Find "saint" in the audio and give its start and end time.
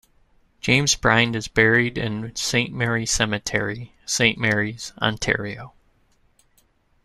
2.35-2.73, 4.03-4.39